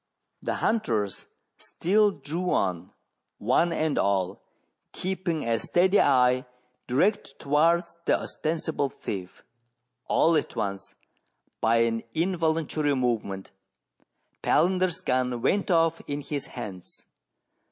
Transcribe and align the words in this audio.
The 0.41 0.55
hunters 0.55 1.27
still 1.59 2.09
drew 2.09 2.51
on, 2.51 2.91
one 3.37 3.71
and 3.71 3.99
all 3.99 4.41
keeping 4.93 5.47
a 5.47 5.59
steady 5.59 5.99
eye 6.01 6.47
direct 6.87 7.37
towards 7.37 7.99
the 8.05 8.19
ostensible 8.19 8.89
thief. 8.89 9.43
All 10.07 10.35
at 10.35 10.55
once, 10.55 10.95
by 11.61 11.81
an 11.81 12.01
involuntary 12.15 12.95
movement, 12.95 13.51
Palander's 14.41 15.01
guu 15.03 15.39
went 15.39 15.69
off 15.69 16.01
in 16.07 16.21
his 16.21 16.47
hands. 16.47 17.05